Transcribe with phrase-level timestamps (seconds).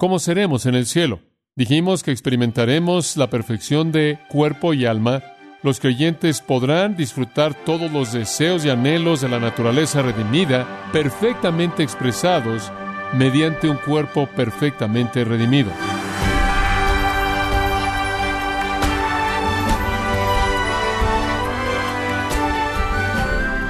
[0.00, 1.18] ¿Cómo seremos en el cielo?
[1.56, 5.24] Dijimos que experimentaremos la perfección de cuerpo y alma.
[5.64, 12.70] Los creyentes podrán disfrutar todos los deseos y anhelos de la naturaleza redimida, perfectamente expresados
[13.12, 15.72] mediante un cuerpo perfectamente redimido.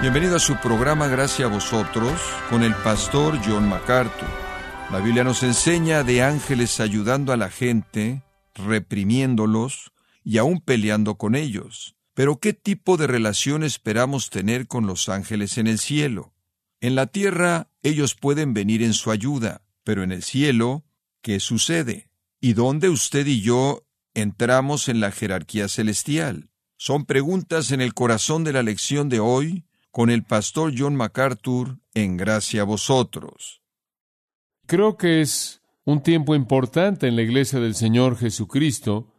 [0.03, 2.21] Bienvenido a su programa Gracias a vosotros
[2.51, 4.48] con el pastor John MacArthur.
[4.91, 8.23] La Biblia nos enseña de ángeles ayudando a la gente,
[8.55, 9.93] reprimiéndolos
[10.25, 11.95] y aún peleando con ellos.
[12.15, 16.33] Pero ¿qué tipo de relación esperamos tener con los ángeles en el cielo?
[16.81, 20.87] En la tierra ellos pueden venir en su ayuda, pero en el cielo,
[21.21, 22.09] ¿qué sucede?
[22.41, 23.85] ¿Y dónde usted y yo
[24.15, 26.49] entramos en la jerarquía celestial?
[26.79, 31.79] Son preguntas en el corazón de la lección de hoy con el pastor John MacArthur
[31.93, 33.61] en Gracia a vosotros.
[34.69, 39.15] Creo que es un tiempo importante en la iglesia del Señor Jesucristo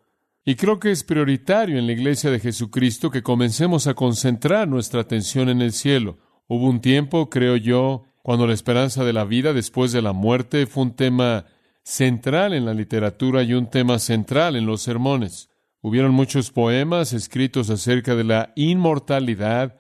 [0.46, 5.02] y creo que es prioritario en la iglesia de Jesucristo que comencemos a concentrar nuestra
[5.02, 6.20] atención en el cielo.
[6.48, 10.68] Hubo un tiempo, creo yo, cuando la esperanza de la vida después de la muerte
[10.68, 11.48] fue un tema
[11.82, 15.50] central en la literatura y un tema central en los sermones.
[15.82, 19.80] Hubieron muchos poemas escritos acerca de la inmortalidad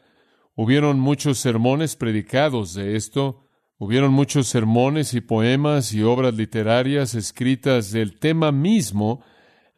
[0.61, 3.45] Hubieron muchos sermones predicados de esto,
[3.79, 9.23] hubieron muchos sermones y poemas y obras literarias escritas del tema mismo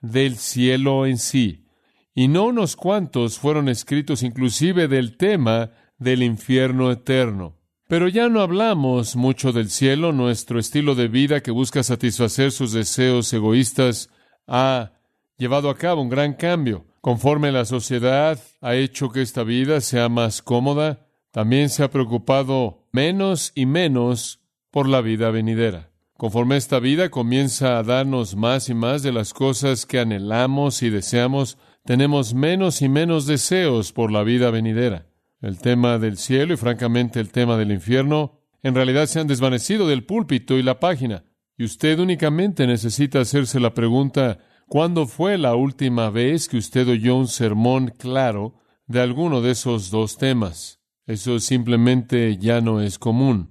[0.01, 1.67] del cielo en sí.
[2.13, 7.55] Y no unos cuantos fueron escritos inclusive del tema del infierno eterno.
[7.87, 12.73] Pero ya no hablamos mucho del cielo, nuestro estilo de vida que busca satisfacer sus
[12.73, 14.09] deseos egoístas
[14.47, 14.93] ha
[15.37, 16.85] llevado a cabo un gran cambio.
[17.01, 22.80] Conforme la sociedad ha hecho que esta vida sea más cómoda, también se ha preocupado
[22.91, 25.91] menos y menos por la vida venidera.
[26.17, 30.89] Conforme esta vida comienza a darnos más y más de las cosas que anhelamos y
[30.89, 35.07] deseamos, tenemos menos y menos deseos por la vida venidera.
[35.41, 39.87] El tema del cielo y francamente el tema del infierno en realidad se han desvanecido
[39.87, 41.23] del púlpito y la página,
[41.57, 44.37] y usted únicamente necesita hacerse la pregunta
[44.71, 48.55] ¿Cuándo fue la última vez que usted oyó un sermón claro
[48.87, 50.80] de alguno de esos dos temas?
[51.11, 53.49] Eso simplemente ya no es común.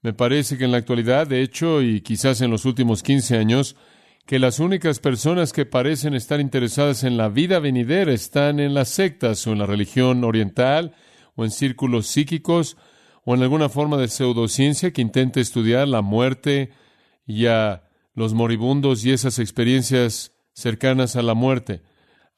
[0.00, 3.76] Me parece que en la actualidad, de hecho, y quizás en los últimos 15 años,
[4.24, 8.88] que las únicas personas que parecen estar interesadas en la vida venidera están en las
[8.88, 10.94] sectas o en la religión oriental
[11.34, 12.78] o en círculos psíquicos
[13.26, 16.70] o en alguna forma de pseudociencia que intente estudiar la muerte
[17.26, 21.82] y a los moribundos y esas experiencias cercanas a la muerte.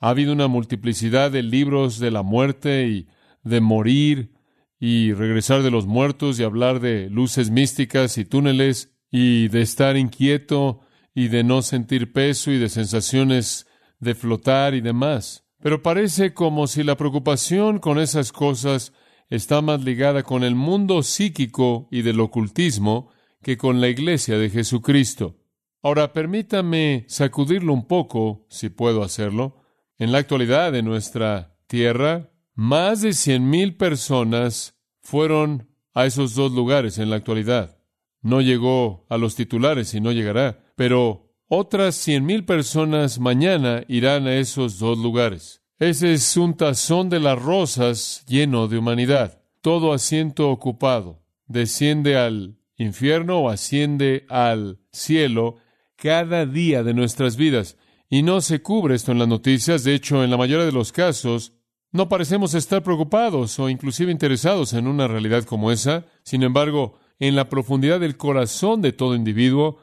[0.00, 3.06] Ha habido una multiplicidad de libros de la muerte y
[3.44, 4.33] de morir
[4.78, 9.96] y regresar de los muertos y hablar de luces místicas y túneles y de estar
[9.96, 10.80] inquieto
[11.14, 13.66] y de no sentir peso y de sensaciones
[14.00, 15.44] de flotar y demás.
[15.60, 18.92] Pero parece como si la preocupación con esas cosas
[19.30, 23.10] está más ligada con el mundo psíquico y del ocultismo
[23.42, 25.38] que con la iglesia de Jesucristo.
[25.82, 29.62] Ahora, permítame sacudirlo un poco, si puedo hacerlo.
[29.98, 36.52] En la actualidad, en nuestra tierra, más de cien mil personas fueron a esos dos
[36.52, 37.78] lugares en la actualidad.
[38.22, 44.26] No llegó a los titulares y no llegará, pero otras cien mil personas mañana irán
[44.26, 45.62] a esos dos lugares.
[45.78, 51.22] Ese es un tazón de las rosas lleno de humanidad, todo asiento ocupado.
[51.46, 55.56] Desciende al infierno o asciende al cielo
[55.96, 57.76] cada día de nuestras vidas.
[58.08, 59.82] Y no se cubre esto en las noticias.
[59.82, 61.53] De hecho, en la mayoría de los casos,
[61.94, 66.04] no parecemos estar preocupados o inclusive interesados en una realidad como esa.
[66.24, 69.78] Sin embargo, en la profundidad del corazón de todo individuo,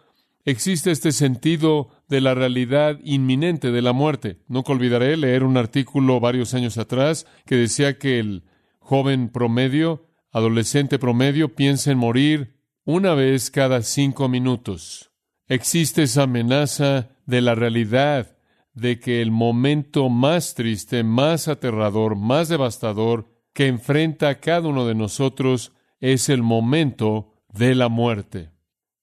[0.45, 4.37] existe este sentido de la realidad inminente de la muerte.
[4.47, 8.43] Nunca olvidaré leer un artículo varios años atrás que decía que el
[8.79, 12.53] joven promedio, adolescente promedio, piensa en morir
[12.85, 15.11] una vez cada cinco minutos
[15.51, 18.37] existe esa amenaza de la realidad
[18.73, 24.85] de que el momento más triste, más aterrador, más devastador que enfrenta a cada uno
[24.85, 28.51] de nosotros es el momento de la muerte.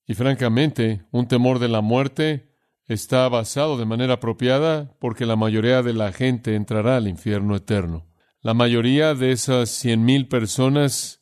[0.07, 2.49] Y francamente, un temor de la muerte
[2.87, 8.07] está basado de manera apropiada porque la mayoría de la gente entrará al infierno eterno.
[8.41, 11.21] La mayoría de esas cien mil personas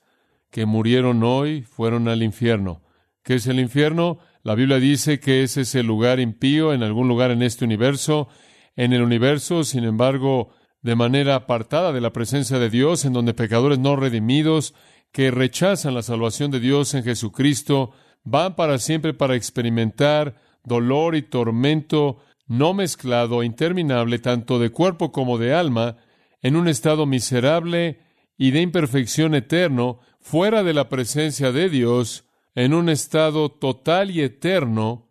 [0.51, 2.83] que murieron hoy fueron al infierno.
[3.23, 4.19] ¿Qué es el infierno?
[4.47, 8.29] La Biblia dice que ese es el lugar impío en algún lugar en este universo.
[8.77, 10.51] En el universo, sin embargo,
[10.83, 14.73] de manera apartada de la presencia de Dios, en donde pecadores no redimidos,
[15.11, 17.91] que rechazan la salvación de Dios en Jesucristo,
[18.23, 25.39] van para siempre para experimentar dolor y tormento no mezclado, interminable, tanto de cuerpo como
[25.39, 25.97] de alma,
[26.41, 27.99] en un estado miserable
[28.39, 32.26] y de imperfección eterno, fuera de la presencia de Dios,
[32.57, 35.09] en un estado total y eterno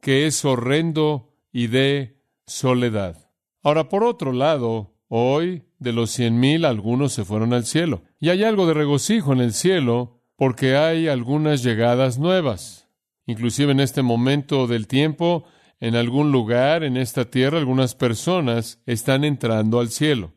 [0.00, 3.30] que es horrendo y de soledad.
[3.62, 8.04] Ahora, por otro lado, hoy de los cien mil algunos se fueron al cielo.
[8.20, 12.88] Y hay algo de regocijo en el cielo porque hay algunas llegadas nuevas.
[13.26, 15.44] Inclusive en este momento del tiempo,
[15.80, 20.32] en algún lugar en esta tierra, algunas personas están entrando al cielo.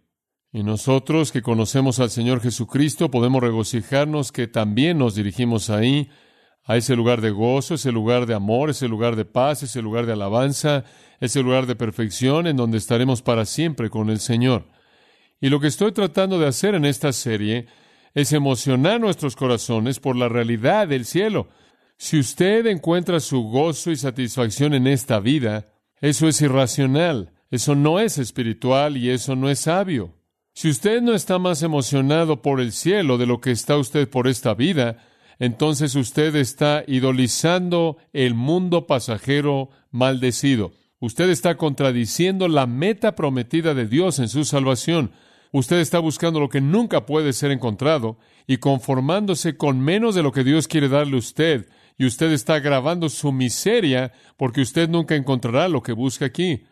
[0.51, 6.09] Y nosotros que conocemos al Señor Jesucristo podemos regocijarnos que también nos dirigimos ahí,
[6.68, 10.06] a ese lugar de gozo, ese lugar de amor, ese lugar de paz, ese lugar
[10.06, 10.84] de alabanza,
[11.22, 14.66] ese lugar de perfección en donde estaremos para siempre con el Señor.
[15.40, 17.68] Y lo que estoy tratando de hacer en esta serie
[18.14, 21.48] es emocionar nuestros corazones por la realidad del cielo.
[21.98, 25.69] Si usted encuentra su gozo y satisfacción en esta vida,
[26.02, 30.14] eso es irracional, eso no es espiritual y eso no es sabio.
[30.54, 34.28] Si usted no está más emocionado por el cielo de lo que está usted por
[34.28, 34.98] esta vida,
[35.39, 40.72] entonces usted está idolizando el mundo pasajero maldecido.
[41.00, 45.12] Usted está contradiciendo la meta prometida de Dios en su salvación.
[45.51, 48.18] Usted está buscando lo que nunca puede ser encontrado
[48.48, 51.69] y conformándose con menos de lo que Dios quiere darle a usted.
[52.00, 56.63] Y usted está agravando su miseria porque usted nunca encontrará lo que busca aquí.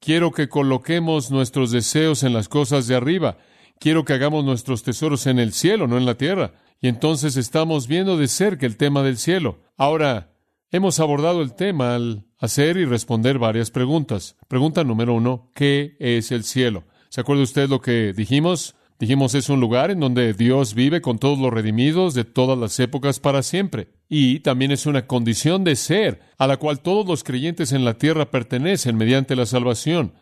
[0.00, 3.38] Quiero que coloquemos nuestros deseos en las cosas de arriba.
[3.78, 6.52] Quiero que hagamos nuestros tesoros en el cielo, no en la tierra.
[6.84, 9.58] Y entonces estamos viendo de cerca el tema del cielo.
[9.78, 10.34] Ahora,
[10.70, 14.36] hemos abordado el tema al hacer y responder varias preguntas.
[14.48, 16.84] Pregunta número uno, ¿qué es el cielo?
[17.08, 18.74] ¿Se acuerda usted lo que dijimos?
[18.98, 22.78] Dijimos es un lugar en donde Dios vive con todos los redimidos de todas las
[22.78, 23.88] épocas para siempre.
[24.10, 27.94] Y también es una condición de ser a la cual todos los creyentes en la
[27.94, 30.12] tierra pertenecen mediante la salvación.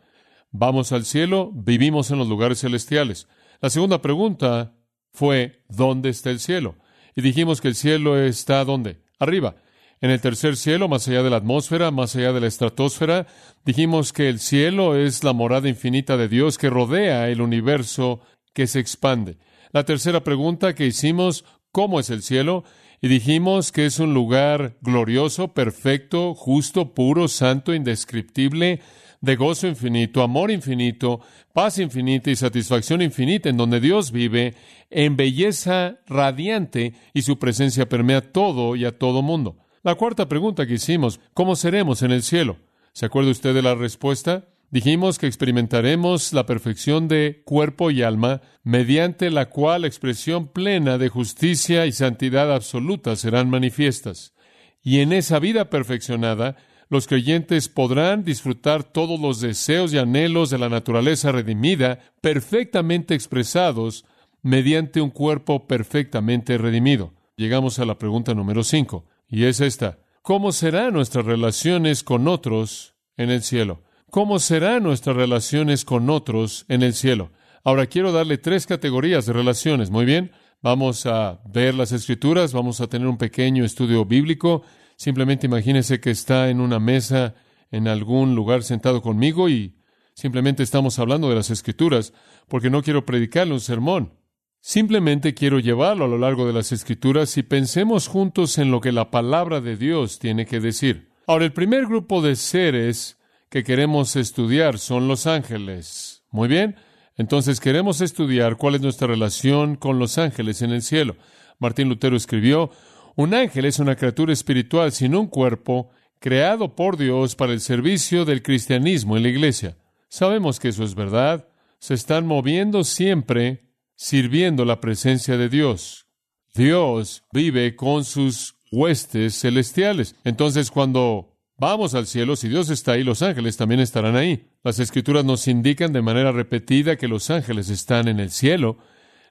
[0.52, 3.26] Vamos al cielo, vivimos en los lugares celestiales.
[3.60, 4.76] La segunda pregunta
[5.12, 6.76] fue, ¿dónde está el cielo?
[7.14, 8.98] Y dijimos que el cielo está ¿dónde?
[9.18, 9.56] Arriba.
[10.00, 13.26] En el tercer cielo, más allá de la atmósfera, más allá de la estratosfera,
[13.64, 18.20] dijimos que el cielo es la morada infinita de Dios que rodea el universo
[18.52, 19.38] que se expande.
[19.70, 22.64] La tercera pregunta que hicimos, ¿cómo es el cielo?
[23.00, 28.80] Y dijimos que es un lugar glorioso, perfecto, justo, puro, santo, indescriptible,
[29.22, 31.20] de gozo infinito, amor infinito,
[31.54, 34.54] paz infinita y satisfacción infinita, en donde Dios vive
[34.90, 39.56] en belleza radiante y su presencia permea todo y a todo mundo.
[39.84, 42.58] La cuarta pregunta que hicimos, ¿cómo seremos en el cielo?
[42.92, 44.48] ¿Se acuerda usted de la respuesta?
[44.70, 50.98] Dijimos que experimentaremos la perfección de cuerpo y alma, mediante la cual la expresión plena
[50.98, 54.34] de justicia y santidad absoluta serán manifiestas.
[54.82, 56.56] Y en esa vida perfeccionada,
[56.92, 64.04] los creyentes podrán disfrutar todos los deseos y anhelos de la naturaleza redimida, perfectamente expresados
[64.42, 67.14] mediante un cuerpo perfectamente redimido.
[67.34, 69.06] Llegamos a la pregunta número cinco.
[69.26, 70.00] Y es esta.
[70.20, 73.84] ¿Cómo serán nuestras relaciones con otros en el cielo?
[74.10, 77.30] ¿Cómo serán nuestras relaciones con otros en el cielo?
[77.64, 79.90] Ahora quiero darle tres categorías de relaciones.
[79.90, 80.32] Muy bien.
[80.60, 84.62] Vamos a ver las escrituras, vamos a tener un pequeño estudio bíblico.
[85.02, 87.34] Simplemente imagínese que está en una mesa
[87.72, 89.74] en algún lugar sentado conmigo y
[90.14, 92.12] simplemente estamos hablando de las escrituras
[92.46, 94.12] porque no quiero predicarle un sermón.
[94.60, 98.92] Simplemente quiero llevarlo a lo largo de las Escrituras y pensemos juntos en lo que
[98.92, 101.08] la palabra de Dios tiene que decir.
[101.26, 103.18] Ahora, el primer grupo de seres
[103.50, 106.22] que queremos estudiar son los ángeles.
[106.30, 106.76] Muy bien,
[107.16, 111.16] entonces queremos estudiar cuál es nuestra relación con los ángeles en el cielo.
[111.58, 112.70] Martín Lutero escribió,
[113.16, 118.24] un ángel es una criatura espiritual sin un cuerpo, creado por Dios para el servicio
[118.24, 119.76] del cristianismo en la iglesia.
[120.08, 121.48] Sabemos que eso es verdad.
[121.78, 126.06] Se están moviendo siempre sirviendo la presencia de Dios.
[126.54, 130.16] Dios vive con sus huestes celestiales.
[130.24, 134.48] Entonces, cuando vamos al cielo, si Dios está ahí, los ángeles también estarán ahí.
[134.62, 138.78] Las escrituras nos indican de manera repetida que los ángeles están en el cielo.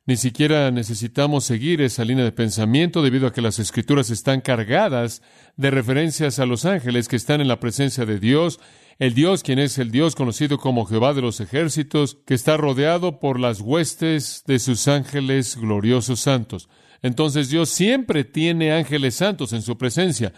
[0.06, 5.22] Ni siquiera necesitamos seguir esa línea de pensamiento debido a que las escrituras están cargadas
[5.58, 8.60] de referencias a los ángeles que están en la presencia de Dios
[9.02, 13.20] el Dios, quien es el Dios conocido como Jehová de los ejércitos, que está rodeado
[13.20, 16.70] por las huestes de sus ángeles gloriosos santos.
[17.02, 20.34] Entonces Dios siempre tiene ángeles santos en su presencia.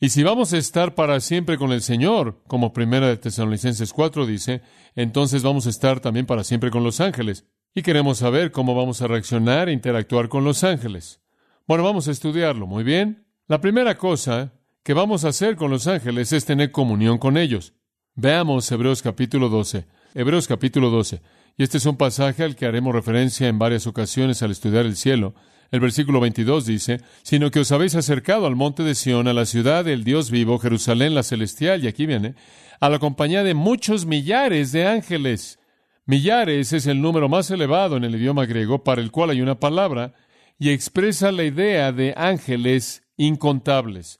[0.00, 4.26] Y si vamos a estar para siempre con el Señor, como primera de Tesalonicenses 4
[4.26, 4.62] dice,
[4.96, 7.44] entonces vamos a estar también para siempre con los ángeles.
[7.78, 11.20] Y queremos saber cómo vamos a reaccionar e interactuar con los ángeles.
[11.64, 13.24] Bueno, vamos a estudiarlo, muy bien.
[13.46, 17.74] La primera cosa que vamos a hacer con los ángeles es tener comunión con ellos.
[18.16, 19.86] Veamos Hebreos capítulo 12.
[20.12, 21.22] Hebreos capítulo 12.
[21.56, 24.96] Y este es un pasaje al que haremos referencia en varias ocasiones al estudiar el
[24.96, 25.36] cielo.
[25.70, 29.46] El versículo 22 dice, sino que os habéis acercado al monte de Sión, a la
[29.46, 32.34] ciudad del Dios vivo, Jerusalén la celestial, y aquí viene,
[32.80, 35.60] a la compañía de muchos millares de ángeles.
[36.08, 39.60] Millares es el número más elevado en el idioma griego para el cual hay una
[39.60, 40.14] palabra,
[40.58, 44.18] y expresa la idea de ángeles incontables.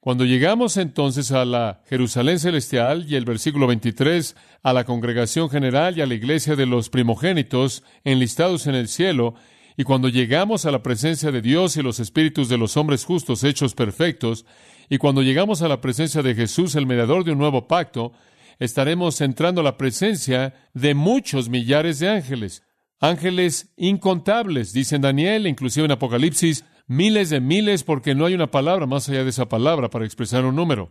[0.00, 5.96] Cuando llegamos entonces a la Jerusalén celestial y el versículo 23 a la congregación general
[5.96, 9.36] y a la iglesia de los primogénitos enlistados en el cielo,
[9.76, 13.44] y cuando llegamos a la presencia de Dios y los espíritus de los hombres justos
[13.44, 14.44] hechos perfectos,
[14.88, 18.12] y cuando llegamos a la presencia de Jesús, el mediador de un nuevo pacto,
[18.58, 22.62] estaremos entrando a la presencia de muchos millares de ángeles.
[23.00, 28.86] Ángeles incontables, dice Daniel, inclusive en Apocalipsis, miles de miles, porque no hay una palabra
[28.86, 30.90] más allá de esa palabra para expresar un número.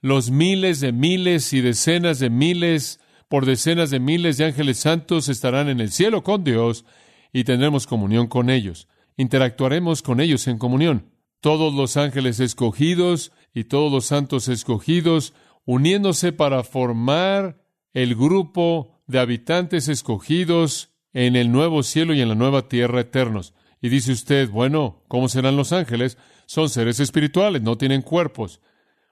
[0.00, 5.28] Los miles de miles y decenas de miles por decenas de miles de ángeles santos
[5.28, 6.84] estarán en el cielo con Dios
[7.32, 8.88] y tendremos comunión con ellos.
[9.16, 11.10] Interactuaremos con ellos en comunión.
[11.40, 15.34] Todos los ángeles escogidos y todos los santos escogidos
[15.68, 22.34] uniéndose para formar el grupo de habitantes escogidos en el nuevo cielo y en la
[22.34, 23.52] nueva tierra eternos.
[23.82, 26.16] Y dice usted, bueno, ¿cómo serán los ángeles?
[26.46, 28.62] Son seres espirituales, no tienen cuerpos.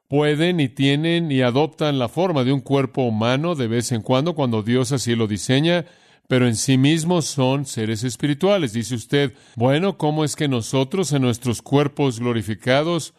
[0.08, 4.34] Pueden y tienen y adoptan la forma de un cuerpo humano de vez en cuando
[4.34, 5.84] cuando Dios así lo diseña,
[6.26, 8.72] pero en sí mismos son seres espirituales.
[8.72, 13.12] Dice usted, bueno, ¿cómo es que nosotros en nuestros cuerpos glorificados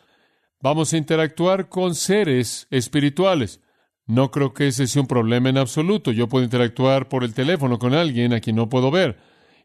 [0.60, 3.62] vamos a interactuar con seres espirituales?
[4.06, 6.12] No creo que ese sea un problema en absoluto.
[6.12, 9.18] Yo puedo interactuar por el teléfono con alguien a quien no puedo ver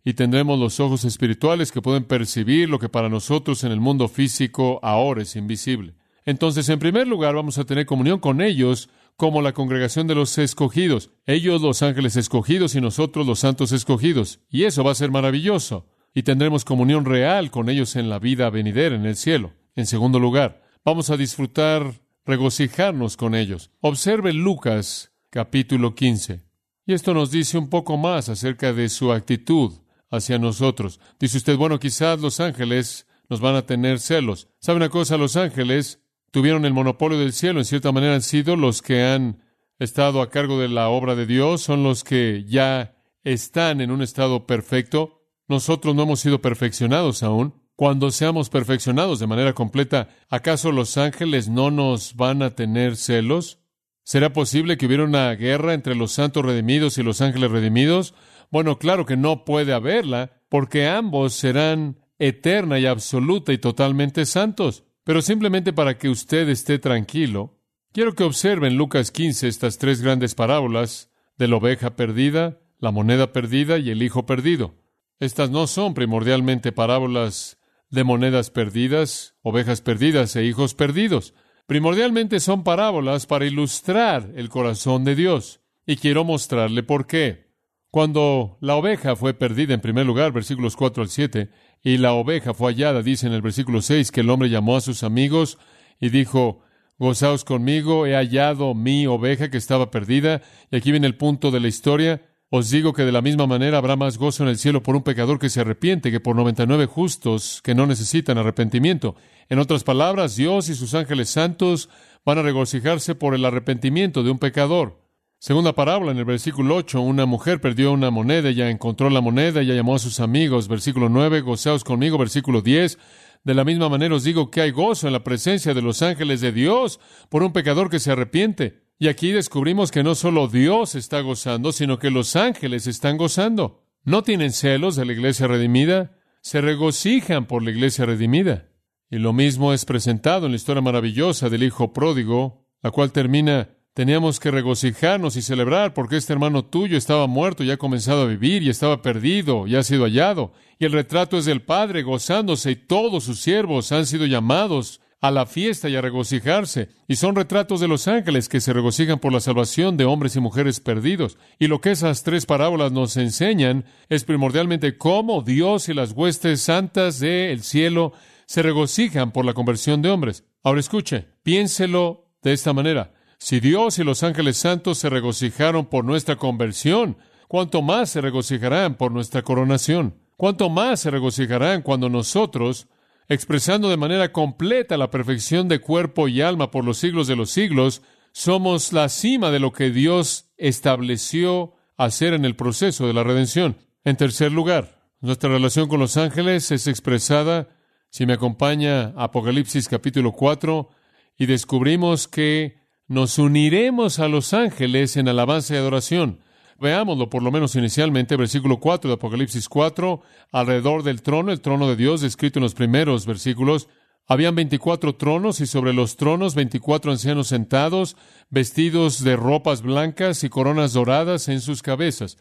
[0.04, 4.08] y tendremos los ojos espirituales que pueden percibir lo que para nosotros en el mundo
[4.08, 5.94] físico ahora es invisible.
[6.24, 10.38] Entonces, en primer lugar, vamos a tener comunión con ellos como la congregación de los
[10.38, 14.40] escogidos, ellos los ángeles escogidos y nosotros los santos escogidos.
[14.48, 15.86] Y eso va a ser maravilloso.
[16.14, 19.52] Y tendremos comunión real con ellos en la vida venidera, en el cielo.
[19.74, 23.70] En segundo lugar, vamos a disfrutar, regocijarnos con ellos.
[23.80, 26.42] Observe Lucas capítulo 15.
[26.86, 29.72] Y esto nos dice un poco más acerca de su actitud
[30.10, 31.00] hacia nosotros.
[31.18, 34.48] Dice usted, bueno, quizás los ángeles nos van a tener celos.
[34.58, 35.16] ¿Sabe una cosa?
[35.16, 39.42] Los ángeles tuvieron el monopolio del cielo, en cierta manera han sido los que han
[39.78, 44.02] estado a cargo de la obra de Dios, son los que ya están en un
[44.02, 45.22] estado perfecto.
[45.48, 47.61] Nosotros no hemos sido perfeccionados aún.
[47.76, 53.60] Cuando seamos perfeccionados de manera completa, ¿acaso los ángeles no nos van a tener celos?
[54.04, 58.14] ¿Será posible que hubiera una guerra entre los santos redimidos y los ángeles redimidos?
[58.50, 64.84] Bueno, claro que no puede haberla, porque ambos serán eterna y absoluta y totalmente santos.
[65.04, 67.58] Pero simplemente para que usted esté tranquilo,
[67.92, 72.90] quiero que observe en Lucas 15 estas tres grandes parábolas de la oveja perdida, la
[72.90, 74.74] moneda perdida y el hijo perdido.
[75.18, 77.58] Estas no son primordialmente parábolas
[77.92, 81.34] de monedas perdidas, ovejas perdidas e hijos perdidos.
[81.66, 85.60] Primordialmente son parábolas para ilustrar el corazón de Dios.
[85.86, 87.52] Y quiero mostrarle por qué.
[87.90, 91.50] Cuando la oveja fue perdida en primer lugar, versículos 4 al 7,
[91.82, 94.80] y la oveja fue hallada, dice en el versículo 6, que el hombre llamó a
[94.80, 95.58] sus amigos
[96.00, 96.62] y dijo,
[96.98, 100.40] Gozaos conmigo, he hallado mi oveja que estaba perdida.
[100.70, 102.22] Y aquí viene el punto de la historia.
[102.54, 105.02] Os digo que de la misma manera habrá más gozo en el cielo por un
[105.02, 109.16] pecador que se arrepiente que por 99 justos que no necesitan arrepentimiento.
[109.48, 111.88] En otras palabras, Dios y sus ángeles santos
[112.26, 115.00] van a regocijarse por el arrepentimiento de un pecador.
[115.38, 119.62] Segunda parábola, en el versículo 8, una mujer perdió una moneda, ella encontró la moneda,
[119.62, 120.68] ella llamó a sus amigos.
[120.68, 122.18] Versículo 9, gozaos conmigo.
[122.18, 122.98] Versículo 10,
[123.44, 126.42] de la misma manera os digo que hay gozo en la presencia de los ángeles
[126.42, 128.82] de Dios por un pecador que se arrepiente.
[129.02, 133.82] Y aquí descubrimos que no solo Dios está gozando, sino que los ángeles están gozando.
[134.04, 138.68] No tienen celos de la iglesia redimida, se regocijan por la iglesia redimida.
[139.10, 143.70] Y lo mismo es presentado en la historia maravillosa del Hijo pródigo, la cual termina
[143.94, 148.26] Teníamos que regocijarnos y celebrar porque este hermano tuyo estaba muerto y ha comenzado a
[148.26, 150.54] vivir y estaba perdido y ha sido hallado.
[150.78, 155.30] Y el retrato es del Padre gozándose y todos sus siervos han sido llamados a
[155.30, 156.90] la fiesta y a regocijarse.
[157.06, 160.40] Y son retratos de los ángeles que se regocijan por la salvación de hombres y
[160.40, 161.38] mujeres perdidos.
[161.60, 166.60] Y lo que esas tres parábolas nos enseñan es primordialmente cómo Dios y las huestes
[166.62, 168.12] santas del cielo
[168.46, 170.44] se regocijan por la conversión de hombres.
[170.64, 173.14] Ahora escuche, piénselo de esta manera.
[173.38, 178.96] Si Dios y los ángeles santos se regocijaron por nuestra conversión, ¿cuánto más se regocijarán
[178.96, 180.16] por nuestra coronación?
[180.36, 182.88] ¿Cuánto más se regocijarán cuando nosotros
[183.28, 187.50] expresando de manera completa la perfección de cuerpo y alma por los siglos de los
[187.50, 188.02] siglos,
[188.32, 193.76] somos la cima de lo que Dios estableció hacer en el proceso de la redención.
[194.04, 197.68] En tercer lugar, nuestra relación con los ángeles es expresada,
[198.10, 200.90] si me acompaña Apocalipsis capítulo 4,
[201.38, 206.40] y descubrimos que nos uniremos a los ángeles en alabanza y adoración.
[206.82, 210.20] Veámoslo por lo menos inicialmente, versículo 4 de Apocalipsis 4,
[210.50, 213.88] alrededor del trono, el trono de Dios, descrito en los primeros versículos,
[214.26, 218.16] habían veinticuatro tronos y sobre los tronos veinticuatro ancianos sentados,
[218.50, 222.36] vestidos de ropas blancas y coronas doradas en sus cabezas.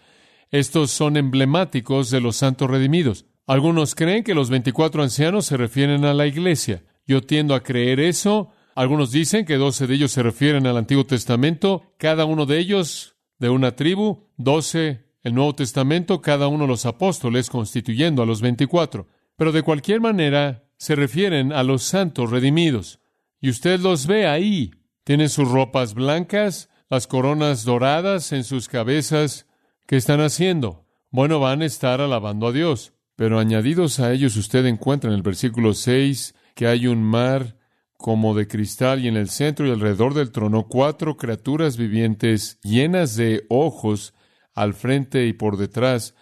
[0.50, 3.25] Estos son emblemáticos de los santos redimidos.
[3.45, 6.83] Algunos creen que los veinticuatro ancianos se refieren a la iglesia.
[7.05, 8.50] Yo tiendo a creer eso.
[8.74, 13.12] Algunos dicen que doce de ellos se refieren al Antiguo Testamento, cada uno de ellos
[13.41, 18.41] de una tribu, doce el Nuevo Testamento, cada uno de los apóstoles constituyendo a los
[18.41, 19.07] veinticuatro.
[19.36, 23.00] Pero de cualquier manera, se refieren a los santos redimidos.
[23.39, 24.71] Y usted los ve ahí.
[25.03, 29.48] Tienen sus ropas blancas, las coronas doradas en sus cabezas.
[29.88, 30.86] ¿Qué están haciendo?
[31.10, 32.93] Bueno, van a estar alabando a Dios.
[33.15, 37.57] Pero añadidos a ellos usted encuentra en el versículo 6 que hay un mar
[37.98, 43.15] como de cristal y en el centro y alrededor del trono cuatro criaturas vivientes llenas
[43.15, 44.15] de ojos
[44.53, 46.13] al frente y por detrás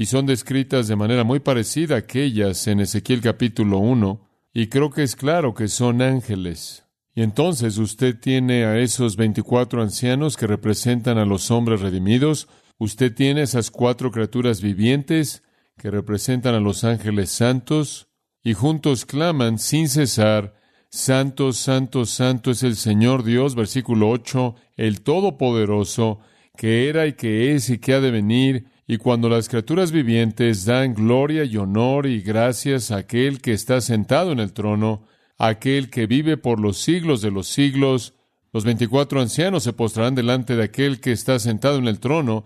[0.00, 4.88] y son descritas de manera muy parecida a aquellas en Ezequiel capítulo 1, y creo
[4.88, 6.84] que es claro que son ángeles.
[7.14, 12.48] Y entonces usted tiene a esos veinticuatro ancianos que representan a los hombres redimidos,
[12.78, 15.42] usted tiene esas cuatro criaturas vivientes
[15.76, 18.08] que representan a los ángeles santos,
[18.42, 20.54] y juntos claman sin cesar,
[20.88, 26.20] Santo, Santo, Santo es el Señor Dios, versículo 8, el Todopoderoso,
[26.56, 30.64] que era y que es y que ha de venir, y cuando las criaturas vivientes
[30.64, 35.06] dan gloria y honor y gracias a aquel que está sentado en el trono,
[35.38, 38.14] aquel que vive por los siglos de los siglos,
[38.52, 42.44] los veinticuatro ancianos se postrarán delante de aquel que está sentado en el trono,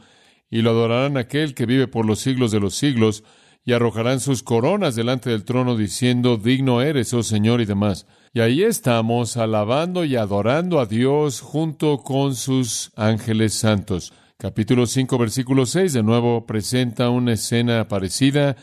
[0.51, 3.25] y lo adorarán aquel que vive por los siglos de los siglos,
[3.65, 8.07] y arrojarán sus coronas delante del trono, diciendo, Digno eres, oh Señor, y demás.
[8.33, 14.13] Y ahí estamos, alabando y adorando a Dios junto con sus ángeles santos.
[14.37, 18.57] Capítulo 5, versículo 6, de nuevo presenta una escena parecida.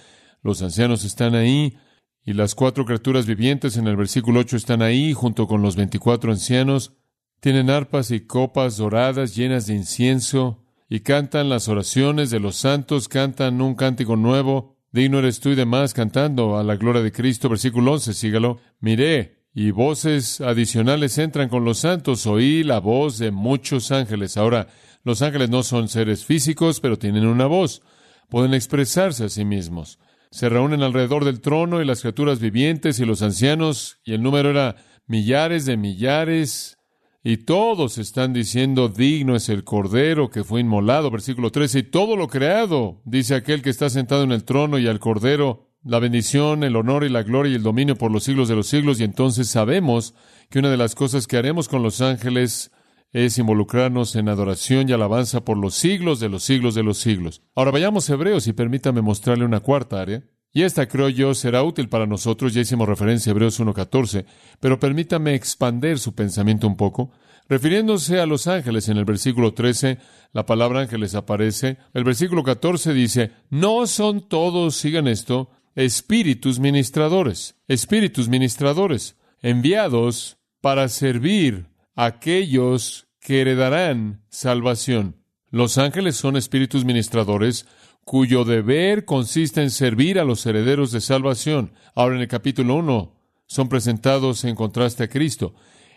[0.43, 1.77] Los ancianos están ahí
[2.23, 6.31] y las cuatro criaturas vivientes en el versículo 8 están ahí junto con los veinticuatro
[6.31, 6.93] ancianos.
[7.39, 13.07] Tienen arpas y copas doradas llenas de incienso y cantan las oraciones de los santos,
[13.07, 14.77] cantan un cántico nuevo.
[14.91, 17.47] Digno eres tú y demás cantando a la gloria de Cristo.
[17.47, 18.59] Versículo 11, sígalo.
[18.81, 22.27] Miré y voces adicionales entran con los santos.
[22.27, 24.35] Oí la voz de muchos ángeles.
[24.35, 24.67] Ahora,
[25.03, 27.81] los ángeles no son seres físicos, pero tienen una voz.
[28.29, 29.97] Pueden expresarse a sí mismos.
[30.29, 34.49] Se reúnen alrededor del trono y las criaturas vivientes y los ancianos, y el número
[34.49, 34.75] era
[35.07, 36.77] millares de millares,
[37.23, 42.15] y todos están diciendo, digno es el Cordero que fue inmolado, versículo 13, y todo
[42.15, 46.63] lo creado, dice aquel que está sentado en el trono y al Cordero, la bendición,
[46.63, 49.03] el honor y la gloria y el dominio por los siglos de los siglos, y
[49.03, 50.15] entonces sabemos
[50.49, 52.71] que una de las cosas que haremos con los ángeles
[53.13, 57.43] es involucrarnos en adoración y alabanza por los siglos de los siglos de los siglos.
[57.55, 60.23] Ahora vayamos a Hebreos y permítame mostrarle una cuarta área.
[60.53, 64.25] Y esta creo yo será útil para nosotros, ya hicimos referencia a Hebreos 1.14,
[64.59, 67.11] pero permítame expander su pensamiento un poco.
[67.47, 69.97] Refiriéndose a los ángeles en el versículo 13,
[70.33, 71.77] la palabra ángeles aparece.
[71.93, 80.89] El versículo 14 dice, no son todos, sigan esto, espíritus ministradores, espíritus ministradores, enviados para
[80.89, 85.17] servir aquellos que heredarán salvación.
[85.49, 87.65] Los ángeles son espíritus ministradores
[88.03, 91.73] cuyo deber consiste en servir a los herederos de salvación.
[91.95, 93.13] Ahora en el capítulo 1
[93.45, 95.53] son presentados en contraste a Cristo.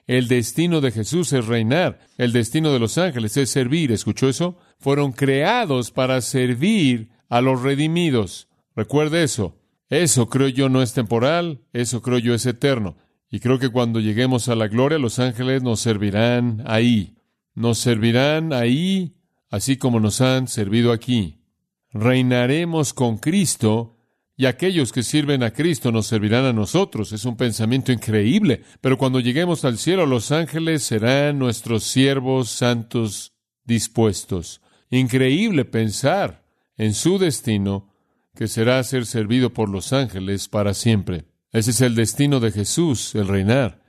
[0.06, 3.90] El destino de Jesús es reinar, el destino de los ángeles es servir.
[3.90, 4.58] ¿Escuchó eso?
[4.78, 8.48] Fueron creados para servir a los redimidos.
[8.76, 9.56] Recuerde eso.
[9.88, 12.96] Eso creo yo no es temporal, eso creo yo es eterno.
[13.30, 17.16] Y creo que cuando lleguemos a la gloria, los ángeles nos servirán ahí.
[17.54, 19.16] Nos servirán ahí,
[19.50, 21.43] así como nos han servido aquí.
[21.94, 23.96] Reinaremos con Cristo
[24.36, 27.12] y aquellos que sirven a Cristo nos servirán a nosotros.
[27.12, 28.64] Es un pensamiento increíble.
[28.80, 33.32] Pero cuando lleguemos al cielo, los ángeles serán nuestros siervos santos
[33.64, 34.60] dispuestos.
[34.90, 36.44] Increíble pensar
[36.76, 37.92] en su destino,
[38.34, 41.26] que será ser servido por los ángeles para siempre.
[41.52, 43.84] Ese es el destino de Jesús, el reinar.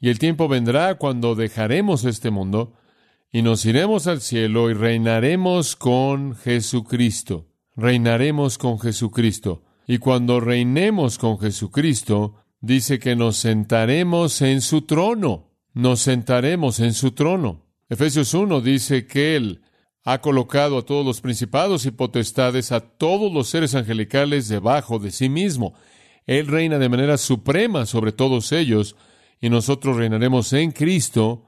[0.00, 2.74] Y el tiempo vendrá cuando dejaremos este mundo
[3.32, 7.47] y nos iremos al cielo y reinaremos con Jesucristo.
[7.78, 9.62] Reinaremos con Jesucristo.
[9.86, 15.52] Y cuando reinemos con Jesucristo, dice que nos sentaremos en su trono.
[15.74, 17.66] Nos sentaremos en su trono.
[17.88, 19.62] Efesios 1 dice que Él
[20.02, 25.12] ha colocado a todos los principados y potestades, a todos los seres angelicales debajo de
[25.12, 25.74] sí mismo.
[26.26, 28.96] Él reina de manera suprema sobre todos ellos
[29.40, 31.46] y nosotros reinaremos en Cristo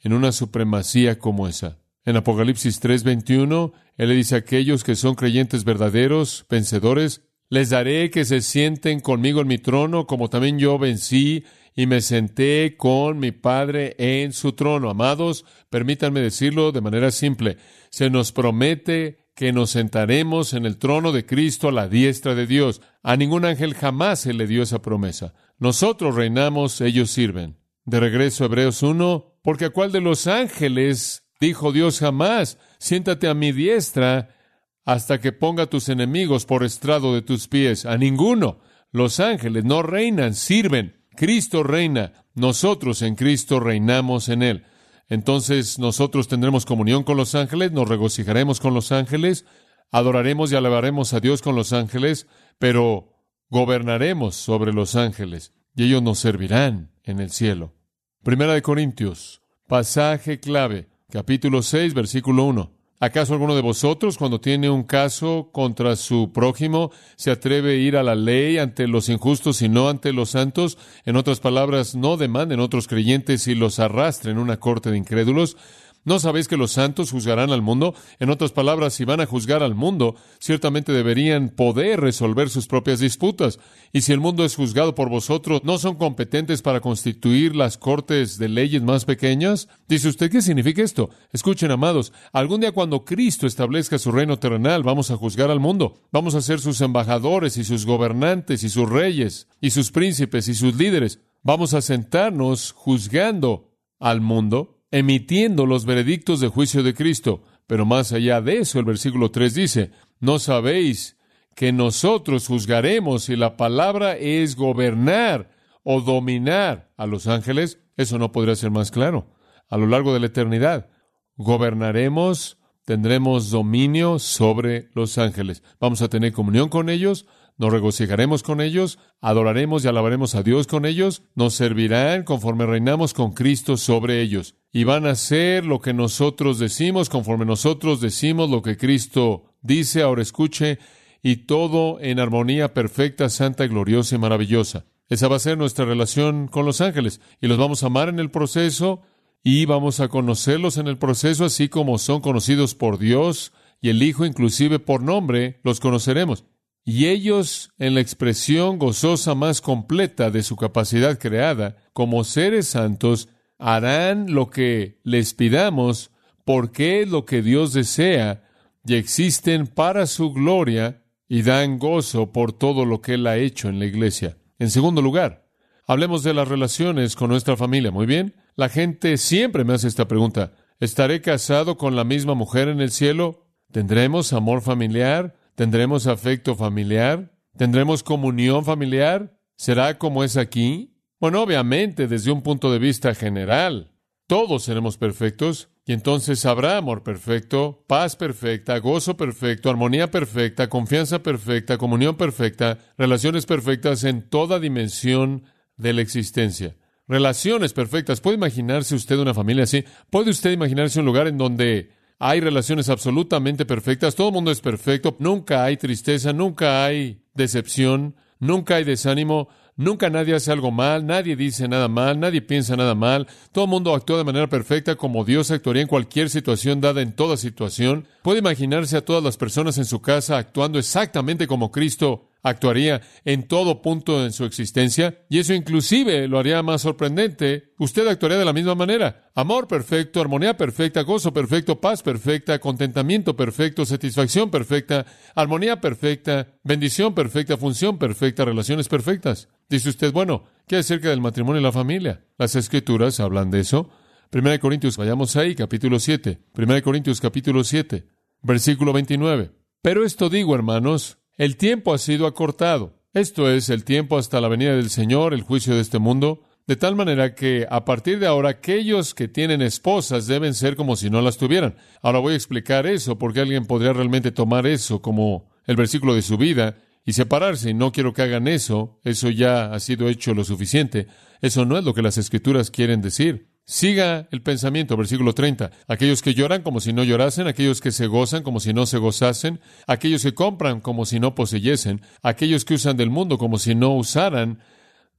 [0.00, 1.81] en una supremacía como esa.
[2.04, 8.10] En Apocalipsis 3:21, Él le dice a aquellos que son creyentes verdaderos, vencedores, les daré
[8.10, 11.44] que se sienten conmigo en mi trono, como también yo vencí
[11.76, 14.90] y me senté con mi Padre en su trono.
[14.90, 17.58] Amados, permítanme decirlo de manera simple.
[17.90, 22.46] Se nos promete que nos sentaremos en el trono de Cristo a la diestra de
[22.46, 22.80] Dios.
[23.02, 25.34] A ningún ángel jamás se le dio esa promesa.
[25.58, 27.58] Nosotros reinamos, ellos sirven.
[27.84, 33.26] De regreso a Hebreos 1, porque a cuál de los ángeles dijo Dios jamás, siéntate
[33.26, 34.36] a mi diestra
[34.84, 37.84] hasta que ponga tus enemigos por estrado de tus pies.
[37.84, 38.60] A ninguno.
[38.92, 41.02] Los ángeles no reinan, sirven.
[41.16, 44.66] Cristo reina, nosotros en Cristo reinamos en Él.
[45.08, 49.44] Entonces nosotros tendremos comunión con los ángeles, nos regocijaremos con los ángeles,
[49.90, 52.28] adoraremos y alabaremos a Dios con los ángeles,
[52.58, 53.12] pero
[53.50, 57.74] gobernaremos sobre los ángeles y ellos nos servirán en el cielo.
[58.22, 62.72] Primera de Corintios, pasaje clave, capítulo 6, versículo 1.
[62.98, 67.96] ¿Acaso alguno de vosotros, cuando tiene un caso contra su prójimo, se atreve a ir
[67.98, 70.78] a la ley ante los injustos y no ante los santos?
[71.04, 75.58] En otras palabras, no demanden otros creyentes y los arrastren en una corte de incrédulos.
[76.04, 77.94] ¿No sabéis que los santos juzgarán al mundo?
[78.18, 82.98] En otras palabras, si van a juzgar al mundo, ciertamente deberían poder resolver sus propias
[82.98, 83.60] disputas.
[83.92, 88.36] Y si el mundo es juzgado por vosotros, ¿no son competentes para constituir las cortes
[88.38, 89.68] de leyes más pequeñas?
[89.86, 91.10] Dice usted, ¿qué significa esto?
[91.32, 96.00] Escuchen, amados, algún día cuando Cristo establezca su reino terrenal, vamos a juzgar al mundo.
[96.10, 100.54] Vamos a ser sus embajadores y sus gobernantes y sus reyes y sus príncipes y
[100.54, 101.20] sus líderes.
[101.44, 107.42] Vamos a sentarnos juzgando al mundo emitiendo los veredictos de juicio de Cristo.
[107.66, 111.16] Pero más allá de eso, el versículo 3 dice, ¿no sabéis
[111.56, 115.50] que nosotros juzgaremos si la palabra es gobernar
[115.82, 117.80] o dominar a los ángeles?
[117.96, 119.26] Eso no podría ser más claro.
[119.68, 120.88] A lo largo de la eternidad,
[121.36, 125.62] gobernaremos, tendremos dominio sobre los ángeles.
[125.80, 127.26] Vamos a tener comunión con ellos,
[127.58, 133.14] nos regocijaremos con ellos, adoraremos y alabaremos a Dios con ellos, nos servirán conforme reinamos
[133.14, 138.50] con Cristo sobre ellos, y van a hacer lo que nosotros decimos, conforme nosotros decimos
[138.50, 140.78] lo que Cristo dice, ahora escuche,
[141.22, 144.86] y todo en armonía perfecta, santa, gloriosa y maravillosa.
[145.08, 148.18] Esa va a ser nuestra relación con los ángeles, y los vamos a amar en
[148.18, 149.02] el proceso,
[149.44, 154.02] y vamos a conocerlos en el proceso, así como son conocidos por Dios y el
[154.02, 156.44] Hijo, inclusive por nombre, los conoceremos.
[156.84, 163.28] Y ellos, en la expresión gozosa más completa de su capacidad creada, como seres santos,
[163.58, 166.10] harán lo que les pidamos,
[166.44, 168.44] porque es lo que Dios desea,
[168.84, 173.68] y existen para su gloria y dan gozo por todo lo que Él ha hecho
[173.68, 174.36] en la iglesia.
[174.58, 175.46] En segundo lugar,
[175.86, 177.92] hablemos de las relaciones con nuestra familia.
[177.92, 180.52] Muy bien, la gente siempre me hace esta pregunta.
[180.80, 183.46] ¿Estaré casado con la misma mujer en el cielo?
[183.70, 185.36] ¿Tendremos amor familiar?
[185.54, 187.32] ¿Tendremos afecto familiar?
[187.56, 189.38] ¿Tendremos comunión familiar?
[189.56, 190.96] ¿Será como es aquí?
[191.20, 193.92] Bueno, obviamente, desde un punto de vista general,
[194.26, 201.22] todos seremos perfectos y entonces habrá amor perfecto, paz perfecta, gozo perfecto, armonía perfecta, confianza
[201.22, 205.44] perfecta, comunión perfecta, relaciones perfectas en toda dimensión
[205.76, 206.76] de la existencia.
[207.08, 208.20] Relaciones perfectas.
[208.20, 209.84] ¿Puede imaginarse usted una familia así?
[210.08, 214.60] ¿Puede usted imaginarse un lugar en donde hay relaciones absolutamente perfectas, todo el mundo es
[214.60, 221.06] perfecto, nunca hay tristeza, nunca hay decepción, nunca hay desánimo, nunca nadie hace algo mal,
[221.06, 224.96] nadie dice nada mal, nadie piensa nada mal, todo el mundo actúa de manera perfecta
[224.96, 228.06] como Dios actuaría en cualquier situación dada en toda situación.
[228.22, 233.46] Puede imaginarse a todas las personas en su casa actuando exactamente como Cristo actuaría en
[233.46, 237.72] todo punto en su existencia, y eso inclusive lo haría más sorprendente.
[237.78, 239.30] Usted actuaría de la misma manera.
[239.34, 247.14] Amor perfecto, armonía perfecta, gozo perfecto, paz perfecta, contentamiento perfecto, satisfacción perfecta, armonía perfecta, bendición
[247.14, 249.48] perfecta, función perfecta, relaciones perfectas.
[249.68, 252.24] Dice usted, bueno, ¿qué acerca del matrimonio y la familia?
[252.38, 253.90] Las escrituras hablan de eso.
[254.30, 256.38] Primera de Corintios, vayamos ahí, capítulo 7.
[256.52, 258.06] Primera de Corintios, capítulo 7,
[258.42, 259.52] versículo 29.
[259.82, 263.00] Pero esto digo, hermanos, el tiempo ha sido acortado.
[263.14, 266.76] Esto es el tiempo hasta la venida del Señor, el juicio de este mundo, de
[266.76, 271.10] tal manera que a partir de ahora aquellos que tienen esposas deben ser como si
[271.10, 271.76] no las tuvieran.
[272.00, 276.22] Ahora voy a explicar eso porque alguien podría realmente tomar eso como el versículo de
[276.22, 277.74] su vida y separarse.
[277.74, 279.00] No quiero que hagan eso.
[279.04, 281.08] Eso ya ha sido hecho lo suficiente.
[281.40, 283.51] Eso no es lo que las escrituras quieren decir.
[283.64, 285.70] Siga el pensamiento, versículo 30.
[285.86, 288.98] Aquellos que lloran como si no llorasen, aquellos que se gozan como si no se
[288.98, 293.74] gozasen, aquellos que compran como si no poseyesen, aquellos que usan del mundo como si
[293.74, 294.58] no usaran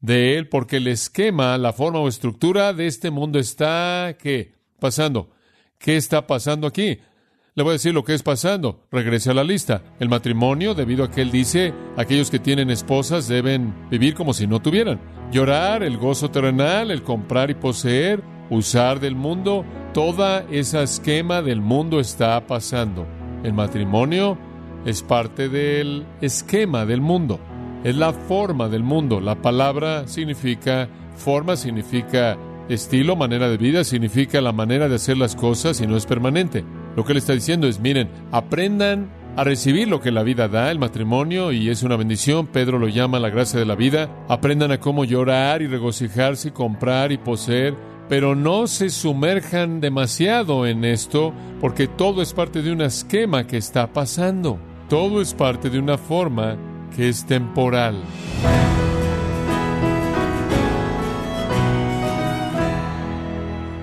[0.02, 4.56] de él, porque el esquema, la forma o estructura de este mundo está, ¿qué?
[4.80, 5.32] Pasando.
[5.78, 7.00] ¿Qué está pasando aquí?
[7.56, 8.88] Le voy a decir lo que es pasando.
[8.92, 9.84] Regrese a la lista.
[10.00, 14.48] El matrimonio, debido a que él dice, aquellos que tienen esposas deben vivir como si
[14.48, 15.00] no tuvieran.
[15.32, 21.62] Llorar, el gozo terrenal, el comprar y poseer, usar del mundo, toda esa esquema del
[21.62, 23.06] mundo está pasando.
[23.44, 24.38] El matrimonio
[24.86, 27.40] es parte del esquema del mundo.
[27.84, 29.20] Es la forma del mundo.
[29.20, 32.38] La palabra significa forma, significa
[32.70, 36.64] estilo, manera de vida, significa la manera de hacer las cosas y no es permanente.
[36.96, 40.70] Lo que él está diciendo es, miren, aprendan a recibir lo que la vida da,
[40.70, 42.48] el matrimonio, y es una bendición.
[42.48, 44.10] Pedro lo llama la gracia de la vida.
[44.30, 47.76] Aprendan a cómo llorar y regocijarse y comprar y poseer,
[48.14, 53.58] pero no se sumerjan demasiado en esto, porque todo es parte de un esquema que
[53.58, 54.60] está pasando.
[54.88, 56.56] Todo es parte de una forma
[56.96, 58.04] que es temporal.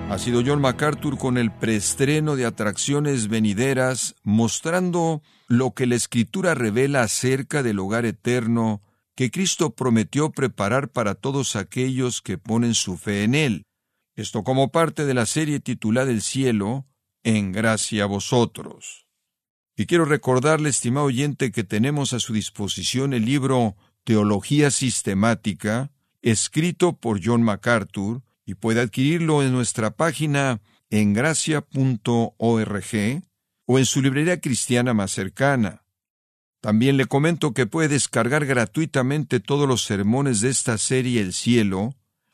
[0.09, 6.55] Ha sido John MacArthur con el preestreno de atracciones venideras, mostrando lo que la Escritura
[6.55, 8.81] revela acerca del hogar eterno
[9.13, 13.65] que Cristo prometió preparar para todos aquellos que ponen su fe en Él.
[14.15, 16.85] Esto como parte de la serie titulada El cielo,
[17.23, 19.07] en gracia a vosotros.
[19.75, 26.97] Y quiero recordarle, estimado oyente, que tenemos a su disposición el libro Teología Sistemática, escrito
[26.97, 31.63] por John MacArthur, y puede adquirirlo en nuestra página en gracia.org
[33.65, 35.83] o en su librería cristiana más cercana.
[36.59, 41.95] También le comento que puede descargar gratuitamente todos los sermones de esta serie El Cielo,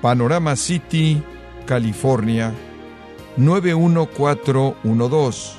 [0.00, 1.22] Panorama City,
[1.66, 2.54] California
[3.36, 5.58] 91412.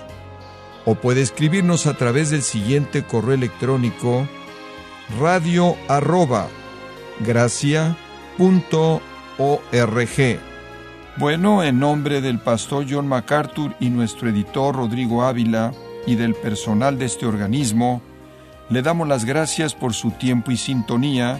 [0.85, 4.27] O puede escribirnos a través del siguiente correo electrónico
[5.19, 6.47] radio arroba
[11.17, 15.73] bueno, en nombre del pastor John MacArthur y nuestro editor Rodrigo Ávila
[16.07, 18.01] y del personal de este organismo,
[18.69, 21.39] le damos las gracias por su tiempo y sintonía,